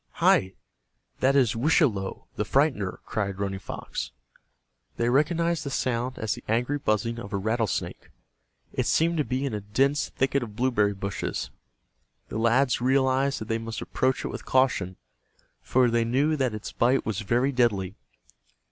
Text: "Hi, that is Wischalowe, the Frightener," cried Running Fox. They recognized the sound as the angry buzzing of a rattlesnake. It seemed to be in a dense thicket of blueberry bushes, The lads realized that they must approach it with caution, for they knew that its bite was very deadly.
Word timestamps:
"Hi, 0.13 0.53
that 1.19 1.35
is 1.35 1.55
Wischalowe, 1.55 2.25
the 2.35 2.43
Frightener," 2.43 2.97
cried 3.05 3.37
Running 3.37 3.59
Fox. 3.59 4.09
They 4.97 5.09
recognized 5.09 5.63
the 5.63 5.69
sound 5.69 6.17
as 6.17 6.33
the 6.33 6.43
angry 6.47 6.79
buzzing 6.79 7.19
of 7.19 7.31
a 7.33 7.37
rattlesnake. 7.37 8.09
It 8.73 8.87
seemed 8.87 9.17
to 9.17 9.23
be 9.23 9.45
in 9.45 9.53
a 9.53 9.61
dense 9.61 10.09
thicket 10.09 10.41
of 10.41 10.55
blueberry 10.55 10.93
bushes, 10.95 11.51
The 12.29 12.39
lads 12.39 12.81
realized 12.81 13.41
that 13.41 13.47
they 13.47 13.59
must 13.59 13.79
approach 13.79 14.25
it 14.25 14.29
with 14.29 14.43
caution, 14.43 14.95
for 15.61 15.87
they 15.87 16.03
knew 16.03 16.35
that 16.35 16.55
its 16.55 16.71
bite 16.71 17.05
was 17.05 17.19
very 17.21 17.51
deadly. 17.51 17.93